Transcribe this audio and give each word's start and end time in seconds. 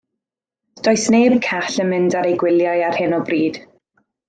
Does 0.87 1.03
neb 1.13 1.35
call 1.49 1.77
yn 1.83 1.87
mynd 1.95 2.17
ar 2.23 2.29
eu 2.31 2.35
gwyliau 2.45 2.83
ar 2.89 2.99
hyn 3.03 3.17
o 3.19 3.21
bryd. 3.31 3.63